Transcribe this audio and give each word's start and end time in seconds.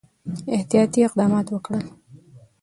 احتیاطي 0.55 0.99
اقدمات 1.07 1.47
وکړل. 1.49 1.85